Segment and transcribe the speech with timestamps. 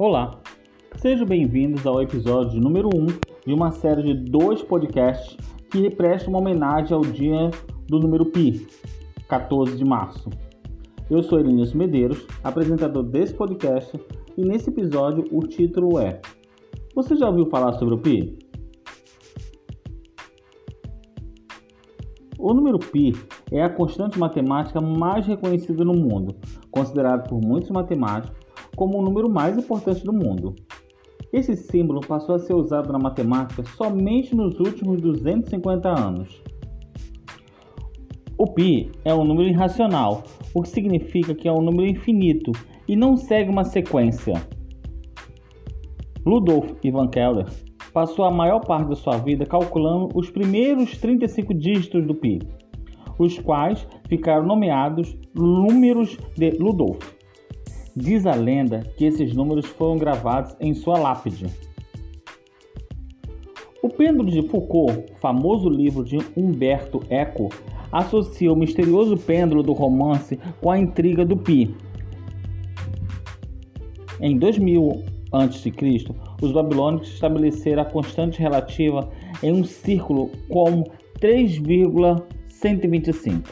[0.00, 0.40] Olá,
[0.96, 3.06] sejam bem-vindos ao episódio número 1
[3.46, 5.36] de uma série de dois podcasts
[5.70, 7.50] que prestam uma homenagem ao dia
[7.86, 8.66] do número Pi,
[9.28, 10.30] 14 de março.
[11.10, 13.94] Eu sou Elias Medeiros, apresentador desse podcast,
[14.38, 16.18] e nesse episódio o título é
[16.94, 18.38] Você já ouviu falar sobre o Pi?
[22.38, 23.12] O número π
[23.52, 26.34] é a constante matemática mais reconhecida no mundo,
[26.70, 30.54] considerado por muitos matemáticos como o número mais importante do mundo.
[31.32, 36.42] Esse símbolo passou a ser usado na matemática somente nos últimos 250 anos.
[38.36, 40.24] O π é um número irracional,
[40.54, 42.52] o que significa que é um número infinito
[42.88, 44.34] e não segue uma sequência.
[46.26, 47.46] Rudolf Ivan Keller
[47.92, 52.40] passou a maior parte da sua vida calculando os primeiros 35 dígitos do pi,
[53.18, 57.19] os quais ficaram nomeados números de Ludolf.
[57.96, 61.46] Diz a lenda que esses números foram gravados em sua lápide.
[63.82, 67.48] O Pêndulo de Foucault, famoso livro de Humberto Eco,
[67.90, 71.74] associa o misterioso pêndulo do romance com a intriga do Pi.
[74.20, 75.02] Em 2000
[75.32, 75.72] a.C.,
[76.42, 79.08] os babilônicos estabeleceram a constante relativa
[79.42, 80.84] em um círculo como
[81.18, 83.48] 3,125.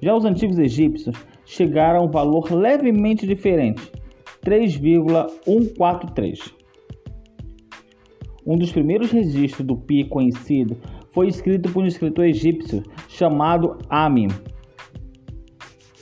[0.00, 3.90] Já os antigos egípcios chegaram a um valor levemente diferente,
[4.42, 6.62] 3,143.
[8.44, 10.76] Um dos primeiros registros do pi conhecido
[11.12, 14.26] foi escrito por um escritor egípcio chamado Amin.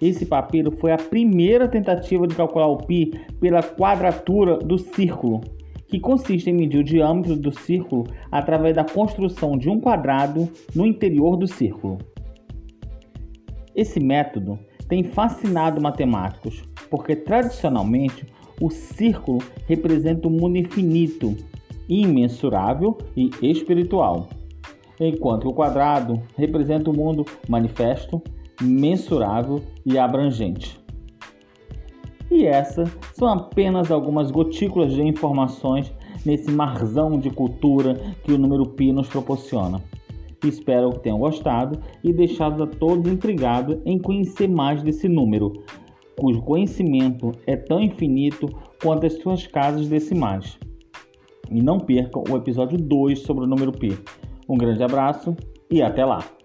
[0.00, 5.40] Esse papiro foi a primeira tentativa de calcular o π pela quadratura do círculo,
[5.88, 10.86] que consiste em medir o diâmetro do círculo através da construção de um quadrado no
[10.86, 11.98] interior do círculo.
[13.74, 18.26] Esse método tem fascinado matemáticos, porque tradicionalmente
[18.60, 21.36] o círculo representa o um mundo infinito
[21.88, 24.28] imensurável e espiritual,
[24.98, 28.22] enquanto o quadrado representa o mundo manifesto,
[28.60, 30.78] mensurável e abrangente.
[32.30, 35.92] E essas são apenas algumas gotículas de informações
[36.24, 39.80] nesse marzão de cultura que o número pi nos proporciona.
[40.44, 45.52] Espero que tenham gostado e deixado a todos intrigados em conhecer mais desse número,
[46.18, 48.48] cujo conhecimento é tão infinito
[48.82, 50.58] quanto as suas casas decimais.
[51.50, 53.96] E não percam o episódio 2 sobre o número Pi.
[54.48, 55.34] Um grande abraço
[55.70, 56.35] e até lá!